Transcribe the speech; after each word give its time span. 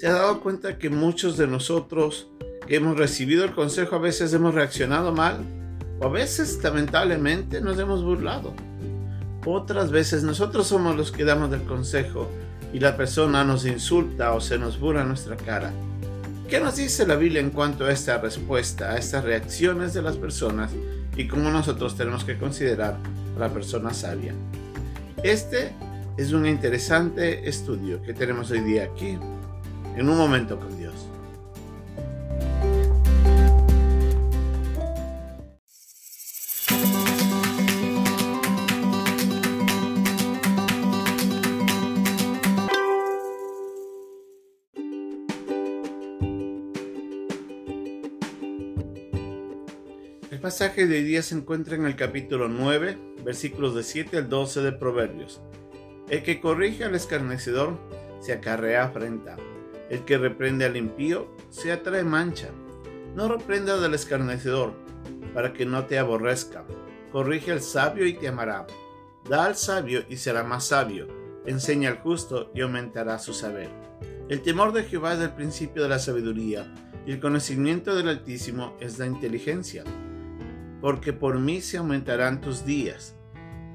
¿Se 0.00 0.06
ha 0.06 0.14
dado 0.14 0.40
cuenta 0.40 0.78
que 0.78 0.88
muchos 0.88 1.36
de 1.36 1.46
nosotros 1.46 2.26
que 2.66 2.76
hemos 2.76 2.96
recibido 2.96 3.44
el 3.44 3.52
consejo 3.52 3.96
a 3.96 3.98
veces 3.98 4.32
hemos 4.32 4.54
reaccionado 4.54 5.12
mal? 5.12 5.44
O 6.00 6.06
a 6.06 6.08
veces, 6.08 6.58
lamentablemente, 6.64 7.60
nos 7.60 7.78
hemos 7.78 8.02
burlado. 8.02 8.54
Otras 9.44 9.90
veces 9.90 10.22
nosotros 10.22 10.68
somos 10.68 10.96
los 10.96 11.12
que 11.12 11.24
damos 11.24 11.52
el 11.52 11.64
consejo 11.64 12.30
y 12.72 12.80
la 12.80 12.96
persona 12.96 13.44
nos 13.44 13.66
insulta 13.66 14.32
o 14.32 14.40
se 14.40 14.56
nos 14.56 14.80
burla 14.80 15.04
nuestra 15.04 15.36
cara. 15.36 15.70
¿Qué 16.48 16.60
nos 16.60 16.76
dice 16.76 17.06
la 17.06 17.16
Biblia 17.16 17.42
en 17.42 17.50
cuanto 17.50 17.84
a 17.84 17.92
esta 17.92 18.16
respuesta, 18.16 18.92
a 18.92 18.96
estas 18.96 19.22
reacciones 19.22 19.92
de 19.92 20.00
las 20.00 20.16
personas 20.16 20.70
y 21.14 21.28
cómo 21.28 21.50
nosotros 21.50 21.94
tenemos 21.94 22.24
que 22.24 22.38
considerar 22.38 22.96
a 23.36 23.38
la 23.38 23.50
persona 23.50 23.92
sabia? 23.92 24.32
Este 25.22 25.74
es 26.16 26.32
un 26.32 26.46
interesante 26.46 27.46
estudio 27.46 28.00
que 28.00 28.14
tenemos 28.14 28.50
hoy 28.50 28.60
día 28.60 28.84
aquí, 28.84 29.18
en 30.00 30.08
un 30.08 30.16
momento 30.16 30.58
con 30.58 30.74
Dios. 30.78 30.94
El 50.30 50.40
pasaje 50.40 50.86
de 50.86 50.96
hoy 50.96 51.02
día 51.04 51.22
se 51.22 51.34
encuentra 51.34 51.76
en 51.76 51.84
el 51.84 51.94
capítulo 51.94 52.48
9, 52.48 52.98
versículos 53.22 53.74
de 53.74 53.82
7 53.82 54.16
al 54.16 54.30
12 54.30 54.62
de 54.62 54.72
Proverbios. 54.72 55.42
El 56.08 56.22
que 56.22 56.40
corrige 56.40 56.84
al 56.84 56.94
escarnecedor 56.94 57.78
se 58.20 58.32
acarrea 58.32 58.84
afrenta. 58.84 59.36
El 59.90 60.04
que 60.04 60.16
reprende 60.16 60.64
al 60.64 60.76
impío 60.76 61.28
se 61.50 61.72
atrae 61.72 62.04
mancha. 62.04 62.48
No 63.14 63.28
reprenda 63.28 63.74
al 63.74 63.92
escarnecedor 63.92 64.72
para 65.34 65.52
que 65.52 65.66
no 65.66 65.84
te 65.84 65.98
aborrezca. 65.98 66.64
Corrige 67.12 67.52
al 67.52 67.60
sabio 67.60 68.06
y 68.06 68.14
te 68.14 68.28
amará. 68.28 68.66
Da 69.28 69.44
al 69.44 69.56
sabio 69.56 70.04
y 70.08 70.16
será 70.16 70.44
más 70.44 70.68
sabio. 70.68 71.08
Enseña 71.44 71.90
al 71.90 71.98
justo 71.98 72.50
y 72.54 72.62
aumentará 72.62 73.18
su 73.18 73.34
saber. 73.34 73.68
El 74.28 74.40
temor 74.40 74.72
de 74.72 74.84
Jehová 74.84 75.14
es 75.14 75.20
el 75.20 75.34
principio 75.34 75.82
de 75.82 75.88
la 75.88 75.98
sabiduría, 75.98 76.72
y 77.04 77.12
el 77.12 77.20
conocimiento 77.20 77.96
del 77.96 78.08
Altísimo 78.08 78.76
es 78.80 78.98
la 78.98 79.06
inteligencia 79.06 79.82
porque 80.80 81.12
por 81.12 81.38
mí 81.38 81.60
se 81.60 81.78
aumentarán 81.78 82.40
tus 82.40 82.64
días, 82.64 83.14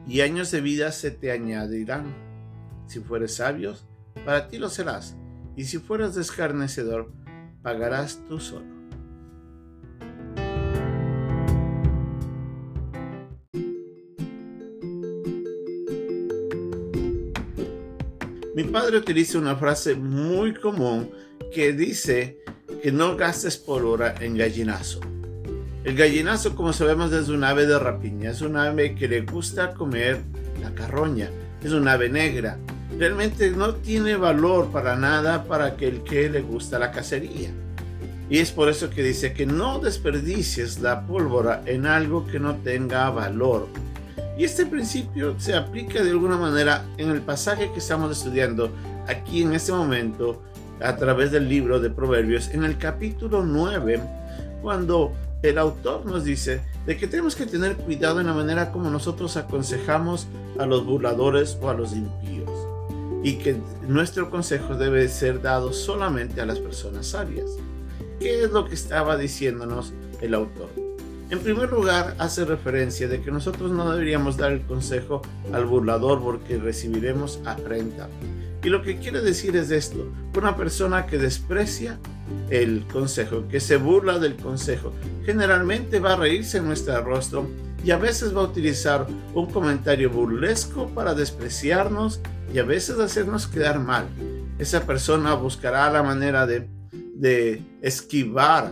y 0.08 0.22
años 0.22 0.52
de 0.52 0.62
vida 0.62 0.92
se 0.92 1.12
te 1.12 1.32
añadirán. 1.32 2.14
Si 2.88 3.00
fueres 3.00 3.36
sabio, 3.36 3.76
para 4.26 4.48
ti 4.48 4.58
lo 4.58 4.70
serás, 4.70 5.16
y 5.56 5.64
si 5.66 5.78
fueres 5.80 6.16
descarnecedor, 6.16 7.12
pagarás 7.62 8.20
tú 8.28 8.40
solo. 8.40 8.76
Mi 18.56 18.64
padre 18.64 18.98
utiliza 18.98 19.38
una 19.38 19.58
frase 19.58 19.96
muy 19.96 20.54
común 20.54 21.12
que 21.54 21.74
dice 21.74 22.40
que 22.82 22.92
no 22.92 23.18
gastes 23.18 23.58
por 23.58 23.84
hora 23.84 24.16
en 24.22 24.38
gallinazo. 24.38 25.02
El 25.84 25.96
gallinazo, 25.96 26.56
como 26.56 26.72
sabemos, 26.72 27.12
es 27.12 27.28
un 27.28 27.44
ave 27.44 27.66
de 27.66 27.78
rapiña, 27.78 28.32
es 28.32 28.42
un 28.42 28.56
ave 28.56 28.96
que 28.96 29.08
le 29.08 29.22
gusta 29.22 29.74
comer 29.74 30.22
la 30.62 30.74
carroña, 30.74 31.30
es 31.62 31.74
un 31.74 31.88
ave 31.88 32.10
negra. 32.10 32.58
Realmente 32.98 33.52
no 33.52 33.76
tiene 33.76 34.16
valor 34.16 34.72
para 34.72 34.96
nada 34.96 35.44
para 35.44 35.66
aquel 35.66 36.04
que 36.04 36.30
le 36.30 36.42
gusta 36.42 36.80
la 36.80 36.92
cacería. 36.92 37.50
Y 38.30 38.40
es 38.40 38.52
por 38.52 38.70
eso 38.70 38.90
que 38.90 39.04
dice 39.04 39.34
que 39.34 39.46
no 39.46 39.80
desperdicies 39.80 40.80
la 40.80 41.06
pólvora 41.06 41.62
en 41.66 41.86
algo 41.86 42.26
que 42.26 42.40
no 42.40 42.56
tenga 42.56 43.10
valor. 43.10 43.68
Y 44.38 44.46
este 44.46 44.66
principio 44.66 45.36
se 45.40 45.56
aplica 45.56 46.04
de 46.04 46.12
alguna 46.12 46.38
manera 46.38 46.86
en 46.98 47.10
el 47.10 47.22
pasaje 47.22 47.72
que 47.72 47.80
estamos 47.80 48.18
estudiando 48.18 48.72
aquí 49.08 49.44
en 49.44 49.54
este 49.54 49.72
momento 49.72 50.42
a 50.82 50.96
través 50.96 51.32
del 51.32 51.48
libro 51.48 51.80
de 51.80 51.90
Proverbios 51.90 52.50
en 52.50 52.64
el 52.64 52.78
capítulo 52.78 53.44
9, 53.44 54.02
cuando 54.62 55.14
el 55.42 55.58
autor 55.58 56.06
nos 56.06 56.24
dice 56.24 56.62
de 56.86 56.98
que 56.98 57.08
tenemos 57.08 57.36
que 57.36 57.46
tener 57.46 57.76
cuidado 57.76 58.20
en 58.20 58.28
la 58.28 58.34
manera 58.34 58.72
como 58.72 58.90
nosotros 58.90 59.38
aconsejamos 59.38 60.28
a 60.58 60.66
los 60.66 60.86
burladores 60.86 61.58
o 61.62 61.70
a 61.70 61.74
los 61.74 61.94
impíos 61.94 62.55
y 63.24 63.38
que 63.38 63.58
nuestro 63.88 64.30
consejo 64.30 64.76
debe 64.76 65.08
ser 65.08 65.42
dado 65.42 65.74
solamente 65.74 66.42
a 66.42 66.46
las 66.46 66.60
personas 66.60 67.08
sabias. 67.08 67.52
¿Qué 68.20 68.44
es 68.44 68.52
lo 68.52 68.66
que 68.66 68.76
estaba 68.76 69.18
diciéndonos 69.18 69.94
el 70.22 70.34
autor? 70.34 70.70
En 71.30 71.40
primer 71.40 71.72
lugar, 71.72 72.16
hace 72.20 72.46
referencia 72.46 73.08
de 73.08 73.20
que 73.20 73.32
nosotros 73.32 73.72
no 73.72 73.92
deberíamos 73.92 74.38
dar 74.38 74.52
el 74.52 74.62
consejo 74.62 75.24
al 75.52 75.66
burlador 75.66 76.22
porque 76.22 76.58
recibiremos 76.58 77.40
afrenta. 77.46 78.08
Y 78.64 78.70
lo 78.70 78.82
que 78.84 78.98
quiere 78.98 79.22
decir 79.22 79.56
es 79.56 79.72
esto, 79.72 80.08
una 80.36 80.56
persona 80.56 81.08
que 81.08 81.18
desprecia 81.18 82.00
el 82.50 82.86
consejo, 82.92 83.48
que 83.48 83.60
se 83.60 83.78
burla 83.78 84.20
del 84.20 84.36
consejo, 84.36 84.94
generalmente 85.26 86.00
va 86.00 86.14
a 86.14 86.16
reírse 86.16 86.58
en 86.58 86.66
nuestro 86.66 87.00
rostro 87.04 87.48
y 87.84 87.92
a 87.92 87.98
veces 87.98 88.36
va 88.36 88.42
a 88.42 88.46
utilizar 88.46 89.06
un 89.34 89.46
comentario 89.52 90.10
burlesco 90.10 90.88
para 90.90 91.14
despreciarnos 91.14 92.22
y 92.56 92.60
a 92.60 92.64
veces 92.64 93.00
hacernos 93.00 93.48
quedar 93.48 93.82
mal. 93.82 94.08
Esa 94.58 94.88
persona 94.88 95.34
buscará 95.34 95.92
la 95.92 96.02
manera 96.02 96.48
de, 96.48 96.70
de 97.14 97.62
esquivar 97.82 98.72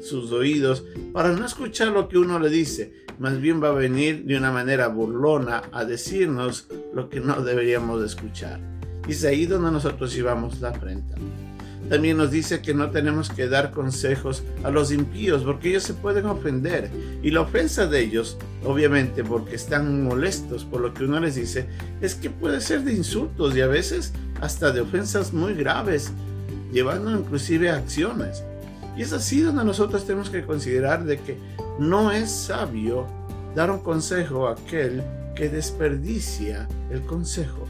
sus 0.00 0.30
oídos 0.30 0.84
para 1.12 1.32
no 1.32 1.44
escuchar 1.44 1.88
lo 1.88 2.08
que 2.08 2.16
uno 2.16 2.38
le 2.38 2.48
dice, 2.48 2.92
más 3.18 3.40
bien 3.40 3.60
va 3.60 3.70
a 3.70 3.72
venir 3.72 4.24
de 4.24 4.36
una 4.36 4.52
manera 4.52 4.86
burlona 4.86 5.64
a 5.72 5.84
decirnos 5.84 6.68
lo 6.94 7.08
que 7.08 7.18
no 7.18 7.42
deberíamos 7.42 8.04
escuchar. 8.04 8.60
Y 9.08 9.10
es 9.10 9.24
ahí 9.24 9.46
donde 9.46 9.72
nosotros 9.72 10.14
llevamos 10.14 10.60
la 10.60 10.72
frente. 10.72 11.14
También 11.88 12.18
nos 12.18 12.30
dice 12.30 12.60
que 12.60 12.74
no 12.74 12.90
tenemos 12.90 13.30
que 13.30 13.48
dar 13.48 13.70
consejos 13.70 14.42
a 14.62 14.70
los 14.70 14.92
impíos 14.92 15.42
porque 15.42 15.70
ellos 15.70 15.84
se 15.84 15.94
pueden 15.94 16.26
ofender. 16.26 16.90
Y 17.22 17.30
la 17.30 17.40
ofensa 17.40 17.86
de 17.86 18.00
ellos, 18.00 18.36
obviamente 18.64 19.24
porque 19.24 19.54
están 19.54 20.04
molestos 20.04 20.64
por 20.64 20.80
lo 20.80 20.92
que 20.92 21.04
uno 21.04 21.18
les 21.20 21.36
dice, 21.36 21.66
es 22.00 22.14
que 22.14 22.30
puede 22.30 22.60
ser 22.60 22.82
de 22.82 22.92
insultos 22.92 23.56
y 23.56 23.62
a 23.62 23.66
veces 23.66 24.12
hasta 24.40 24.70
de 24.70 24.82
ofensas 24.82 25.32
muy 25.32 25.54
graves, 25.54 26.12
llevando 26.72 27.10
inclusive 27.10 27.70
a 27.70 27.76
acciones. 27.76 28.44
Y 28.96 29.02
es 29.02 29.12
así 29.12 29.40
donde 29.40 29.64
nosotros 29.64 30.04
tenemos 30.04 30.28
que 30.28 30.44
considerar 30.44 31.04
de 31.04 31.18
que 31.18 31.38
no 31.78 32.10
es 32.10 32.30
sabio 32.30 33.06
dar 33.54 33.70
un 33.70 33.78
consejo 33.78 34.48
a 34.48 34.52
aquel 34.52 35.02
que 35.34 35.48
desperdicia 35.48 36.68
el 36.90 37.02
consejo 37.02 37.66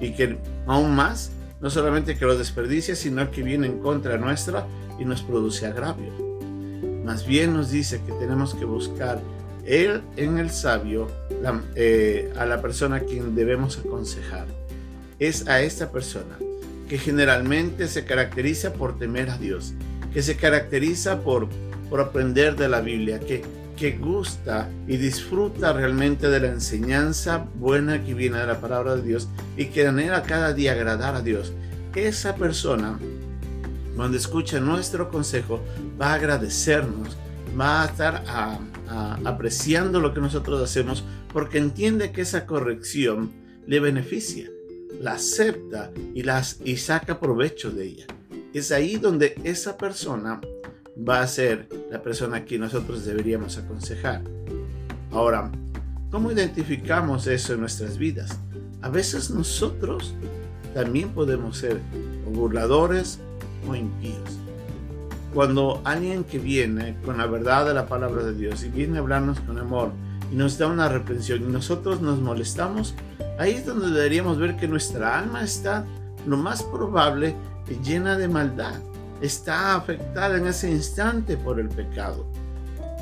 y 0.00 0.12
que 0.12 0.38
aún 0.66 0.94
más, 0.94 1.30
no 1.60 1.70
solamente 1.70 2.16
que 2.16 2.24
lo 2.24 2.36
desperdicia, 2.36 2.94
sino 2.94 3.30
que 3.30 3.42
viene 3.42 3.66
en 3.66 3.78
contra 3.80 4.16
nuestra 4.16 4.66
y 4.98 5.04
nos 5.04 5.22
produce 5.22 5.66
agravio. 5.66 6.12
Más 7.04 7.26
bien 7.26 7.54
nos 7.54 7.70
dice 7.70 8.00
que 8.06 8.12
tenemos 8.12 8.54
que 8.54 8.64
buscar 8.64 9.20
él 9.66 10.02
en 10.16 10.38
el 10.38 10.50
sabio 10.50 11.08
eh, 11.74 12.32
a 12.36 12.46
la 12.46 12.62
persona 12.62 12.96
a 12.96 13.00
quien 13.00 13.34
debemos 13.34 13.78
aconsejar. 13.78 14.46
Es 15.18 15.48
a 15.48 15.60
esta 15.60 15.90
persona 15.90 16.38
que 16.88 16.98
generalmente 16.98 17.88
se 17.88 18.04
caracteriza 18.04 18.72
por 18.72 18.98
temer 18.98 19.30
a 19.30 19.38
Dios, 19.38 19.74
que 20.12 20.22
se 20.22 20.36
caracteriza 20.36 21.20
por, 21.20 21.48
por 21.88 22.00
aprender 22.00 22.56
de 22.56 22.68
la 22.68 22.80
Biblia, 22.80 23.20
que 23.20 23.42
que 23.80 23.92
gusta 23.92 24.68
y 24.86 24.98
disfruta 24.98 25.72
realmente 25.72 26.28
de 26.28 26.38
la 26.38 26.48
enseñanza 26.48 27.38
buena 27.38 28.04
que 28.04 28.12
viene 28.12 28.36
de 28.36 28.46
la 28.46 28.60
palabra 28.60 28.94
de 28.94 29.00
Dios 29.00 29.26
y 29.56 29.66
que 29.66 29.86
anhela 29.86 30.22
cada 30.22 30.52
día 30.52 30.72
agradar 30.72 31.14
a 31.14 31.22
Dios, 31.22 31.54
esa 31.94 32.36
persona, 32.36 32.98
cuando 33.96 34.18
escucha 34.18 34.60
nuestro 34.60 35.08
consejo, 35.08 35.60
va 35.98 36.08
a 36.08 36.14
agradecernos, 36.16 37.16
va 37.58 37.82
a 37.82 37.86
estar 37.86 38.22
apreciando 39.24 39.98
lo 39.98 40.12
que 40.12 40.20
nosotros 40.20 40.62
hacemos 40.62 41.02
porque 41.32 41.56
entiende 41.56 42.12
que 42.12 42.20
esa 42.20 42.44
corrección 42.44 43.32
le 43.66 43.80
beneficia, 43.80 44.50
la 45.00 45.12
acepta 45.12 45.90
y, 46.14 46.22
las, 46.22 46.58
y 46.66 46.76
saca 46.76 47.18
provecho 47.18 47.70
de 47.70 47.86
ella. 47.86 48.06
Es 48.52 48.72
ahí 48.72 48.96
donde 48.96 49.40
esa 49.42 49.78
persona 49.78 50.38
va 51.08 51.22
a 51.22 51.26
ser 51.26 51.68
la 51.90 52.02
persona 52.02 52.44
que 52.44 52.58
nosotros 52.58 53.04
deberíamos 53.04 53.58
aconsejar. 53.58 54.22
Ahora, 55.10 55.50
¿cómo 56.10 56.30
identificamos 56.30 57.26
eso 57.26 57.54
en 57.54 57.60
nuestras 57.60 57.98
vidas? 57.98 58.38
A 58.82 58.88
veces 58.88 59.30
nosotros 59.30 60.14
también 60.74 61.10
podemos 61.10 61.58
ser 61.58 61.80
burladores 62.32 63.18
o 63.68 63.74
impíos. 63.74 64.38
Cuando 65.34 65.80
alguien 65.84 66.24
que 66.24 66.38
viene 66.38 66.96
con 67.04 67.18
la 67.18 67.26
verdad 67.26 67.66
de 67.66 67.74
la 67.74 67.86
palabra 67.86 68.24
de 68.24 68.34
Dios 68.34 68.64
y 68.64 68.68
viene 68.68 68.98
a 68.98 69.00
hablarnos 69.00 69.40
con 69.40 69.58
amor 69.58 69.92
y 70.32 70.34
nos 70.34 70.58
da 70.58 70.66
una 70.66 70.88
reprensión 70.88 71.42
y 71.42 71.52
nosotros 71.52 72.00
nos 72.00 72.20
molestamos, 72.20 72.94
ahí 73.38 73.52
es 73.52 73.66
donde 73.66 73.90
deberíamos 73.90 74.38
ver 74.38 74.56
que 74.56 74.68
nuestra 74.68 75.18
alma 75.18 75.42
está 75.42 75.84
lo 76.26 76.36
más 76.36 76.62
probable 76.62 77.34
llena 77.84 78.18
de 78.18 78.28
maldad, 78.28 78.74
está 79.20 79.76
afectada 79.76 80.38
en 80.38 80.46
ese 80.46 80.70
instante 80.70 81.36
por 81.36 81.60
el 81.60 81.68
pecado. 81.68 82.26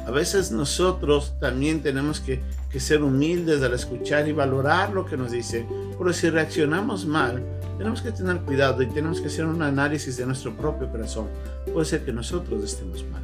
A 0.07 0.11
veces 0.11 0.51
nosotros 0.51 1.35
también 1.39 1.83
tenemos 1.83 2.21
que, 2.21 2.41
ser 2.79 3.03
humildes 3.03 3.61
al 3.63 3.75
escuchar 3.75 4.29
y 4.29 4.33
valorar 4.33 4.93
lo 4.93 5.05
que 5.05 5.17
nos 5.17 5.33
dice, 5.33 5.67
pero 5.99 6.13
si 6.13 6.31
reaccionamos 6.31 7.07
mal, 7.07 7.43
tenemos 7.77 8.01
que 8.01 8.13
tener 8.13 8.39
cuidado 8.39 8.81
y 8.83 8.87
tenemos 8.87 9.21
que 9.21 9.27
hacer 9.27 9.45
un 9.45 9.63
análisis 9.63 10.17
de 10.17 10.25
nuestro 10.25 10.57
propio 10.57 10.89
corazón. 10.89 11.27
Puede 11.73 11.87
ser 11.87 12.05
que 12.05 12.13
nosotros 12.13 12.63
estemos 12.63 13.05
mal. 13.11 13.23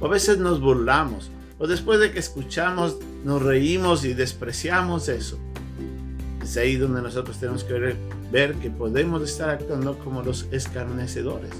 O 0.00 0.06
a 0.06 0.08
veces 0.08 0.38
nos 0.38 0.60
burlamos, 0.60 1.30
o 1.58 1.66
después 1.66 2.00
de 2.00 2.10
que 2.10 2.18
escuchamos, 2.18 2.96
nos 3.22 3.42
reímos 3.42 4.04
y 4.04 4.14
despreciamos 4.14 5.08
eso. 5.08 5.38
Es 6.42 6.56
ahí 6.56 6.76
donde 6.76 7.02
nosotros 7.02 7.38
tenemos 7.38 7.62
que 7.62 7.96
ver 8.32 8.54
que 8.54 8.70
podemos 8.70 9.22
estar 9.22 9.50
actuando 9.50 9.98
como 9.98 10.22
los 10.22 10.46
escarnecedores. 10.50 11.52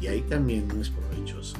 Y 0.00 0.06
ahí 0.06 0.20
también 0.22 0.68
no 0.68 0.80
es 0.80 0.90
provechoso. 0.90 1.56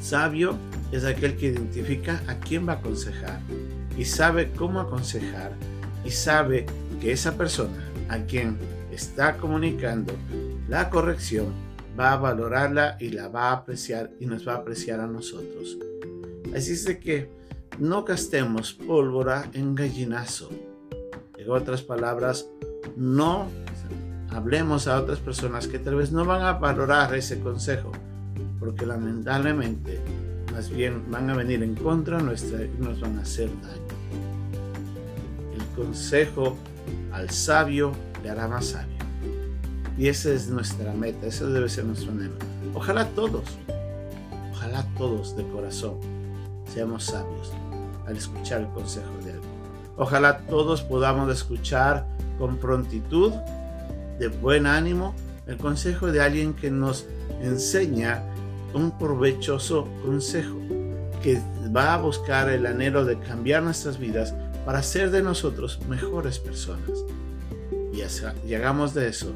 Sabio 0.00 0.56
es 0.92 1.04
aquel 1.04 1.36
que 1.36 1.46
identifica 1.46 2.22
a 2.26 2.34
quién 2.36 2.66
va 2.68 2.74
a 2.74 2.76
aconsejar 2.76 3.40
y 3.96 4.04
sabe 4.04 4.50
cómo 4.52 4.80
aconsejar 4.80 5.52
y 6.04 6.10
sabe 6.10 6.66
que 7.00 7.12
esa 7.12 7.36
persona 7.36 7.90
a 8.08 8.18
quien 8.18 8.58
está 8.90 9.36
comunicando 9.36 10.14
la 10.68 10.90
corrección 10.90 11.52
va 11.98 12.12
a 12.12 12.16
valorarla 12.16 12.96
y 13.00 13.10
la 13.10 13.28
va 13.28 13.50
a 13.50 13.52
apreciar 13.52 14.10
y 14.20 14.26
nos 14.26 14.46
va 14.46 14.54
a 14.54 14.56
apreciar 14.56 15.00
a 15.00 15.06
nosotros. 15.06 15.76
Así 16.54 16.72
es 16.72 16.84
de 16.84 16.98
que 16.98 17.28
no 17.78 18.04
gastemos 18.04 18.72
pólvora 18.72 19.50
en 19.52 19.74
gallinazo. 19.74 20.50
En 21.36 21.50
otras 21.50 21.82
palabras, 21.82 22.46
no 22.96 23.48
hablemos 24.32 24.86
a 24.86 24.98
otras 25.00 25.18
personas 25.18 25.66
que 25.66 25.78
tal 25.78 25.96
vez 25.96 26.12
no 26.12 26.24
van 26.24 26.42
a 26.42 26.54
valorar 26.54 27.14
ese 27.14 27.40
consejo, 27.40 27.92
porque 28.58 28.86
lamentablemente 28.86 30.00
más 30.52 30.68
bien 30.68 31.10
van 31.10 31.30
a 31.30 31.34
venir 31.34 31.62
en 31.62 31.74
contra 31.74 32.18
nuestra 32.18 32.62
y 32.64 32.70
nos 32.78 33.00
van 33.00 33.18
a 33.18 33.22
hacer 33.22 33.48
daño. 33.48 33.80
El 35.54 35.76
consejo 35.76 36.56
al 37.12 37.30
sabio 37.30 37.92
le 38.22 38.30
hará 38.30 38.48
más 38.48 38.66
sabio. 38.66 38.96
Y 39.96 40.08
esa 40.08 40.30
es 40.30 40.48
nuestra 40.48 40.92
meta, 40.92 41.26
ese 41.26 41.46
debe 41.46 41.68
ser 41.68 41.84
nuestro 41.84 42.10
anhelo. 42.12 42.34
Ojalá 42.74 43.06
todos, 43.08 43.44
ojalá 44.52 44.86
todos 44.96 45.36
de 45.36 45.46
corazón 45.48 45.96
seamos 46.72 47.04
sabios 47.04 47.52
al 48.06 48.16
escuchar 48.16 48.62
el 48.62 48.68
consejo 48.68 49.12
de 49.24 49.32
Él. 49.32 49.40
Ojalá 49.96 50.38
todos 50.46 50.82
podamos 50.82 51.30
escuchar 51.30 52.06
con 52.38 52.56
prontitud, 52.56 53.32
de 54.20 54.28
buen 54.28 54.66
ánimo, 54.66 55.14
el 55.46 55.56
consejo 55.56 56.12
de 56.12 56.20
alguien 56.20 56.54
que 56.54 56.70
nos 56.70 57.06
enseña 57.42 58.22
un 58.74 58.96
provechoso 58.96 59.88
consejo, 60.04 60.58
que 61.22 61.40
va 61.74 61.94
a 61.94 61.96
buscar 61.96 62.48
el 62.50 62.66
anhelo 62.66 63.04
de 63.04 63.18
cambiar 63.18 63.62
nuestras 63.62 63.98
vidas 63.98 64.34
para 64.64 64.82
ser 64.82 65.10
de 65.10 65.22
nosotros 65.22 65.80
mejores 65.88 66.38
personas. 66.38 66.90
Y 68.46 68.54
hagamos 68.54 68.94
de 68.94 69.08
eso 69.08 69.32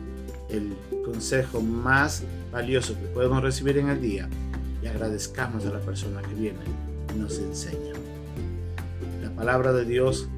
el 0.48 0.74
consejo 1.04 1.60
más 1.60 2.22
valioso 2.52 2.94
que 2.94 3.06
podemos 3.06 3.42
recibir 3.42 3.78
en 3.78 3.88
el 3.88 4.00
día 4.00 4.28
y 4.82 4.86
agradezcamos 4.86 5.66
a 5.66 5.70
la 5.70 5.80
persona 5.80 6.22
que 6.22 6.34
viene 6.34 6.60
y 7.14 7.18
nos 7.18 7.38
enseña. 7.38 7.92
La 9.22 9.30
palabra 9.30 9.72
de 9.72 9.84
Dios 9.84 10.28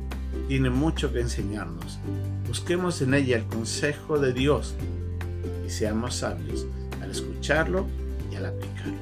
tiene 0.49 0.71
mucho 0.71 1.13
que 1.13 1.21
enseñarnos. 1.21 1.99
Busquemos 2.49 3.03
en 3.03 3.15
ella 3.15 3.37
el 3.37 3.45
consejo 3.45 4.19
de 4.19 4.33
Dios 4.33 4.75
y 5.67 5.71
seamos 5.71 6.17
sabios 6.17 6.67
al 7.03 7.11
escucharlo 7.11 7.87
y 8.31 8.37
al 8.37 8.47
aplicarlo. 8.47 8.95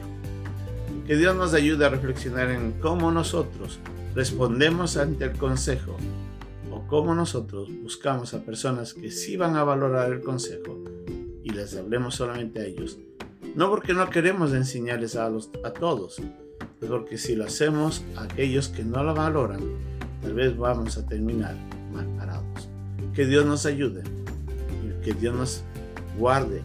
Que 1.06 1.16
Dios 1.16 1.36
nos 1.36 1.52
ayude 1.52 1.84
a 1.84 1.90
reflexionar 1.90 2.50
en 2.50 2.72
cómo 2.80 3.12
nosotros 3.12 3.78
respondemos 4.14 4.96
ante 4.96 5.24
el 5.24 5.32
consejo 5.32 5.96
o 6.70 6.86
cómo 6.86 7.14
nosotros 7.14 7.68
buscamos 7.82 8.32
a 8.32 8.42
personas 8.42 8.94
que 8.94 9.10
sí 9.10 9.36
van 9.36 9.56
a 9.56 9.64
valorar 9.64 10.12
el 10.12 10.22
consejo 10.22 10.82
y 11.42 11.50
les 11.50 11.76
hablemos 11.76 12.14
solamente 12.14 12.60
a 12.60 12.64
ellos. 12.64 12.98
No 13.54 13.68
porque 13.70 13.92
no 13.92 14.08
queremos 14.08 14.52
enseñarles 14.52 15.16
a, 15.16 15.28
los, 15.28 15.50
a 15.62 15.70
todos, 15.70 16.20
porque 16.88 17.18
si 17.18 17.36
lo 17.36 17.44
hacemos 17.44 18.02
a 18.16 18.24
aquellos 18.24 18.68
que 18.68 18.84
no 18.84 19.02
lo 19.04 19.14
valoran, 19.14 19.60
tal 20.22 20.34
vez 20.34 20.56
vamos 20.56 20.96
a 20.96 21.06
terminar. 21.06 21.73
Que 23.14 23.26
Dios 23.26 23.46
nos 23.46 23.66
ayude 23.66 24.02
y 24.82 25.04
que 25.04 25.12
Dios 25.12 25.34
nos 25.34 25.62
guarde 26.18 26.62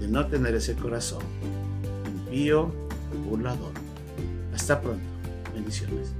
de 0.00 0.08
no 0.08 0.26
tener 0.26 0.54
ese 0.54 0.74
corazón 0.74 1.22
impío, 2.06 2.72
burlador. 3.28 3.72
Hasta 4.54 4.80
pronto. 4.80 5.02
Bendiciones. 5.54 6.14